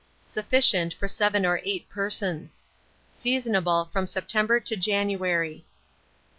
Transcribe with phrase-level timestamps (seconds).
[0.25, 2.63] Sufficient for 7 or 8 persons.
[3.13, 5.63] Seasonable from September to January.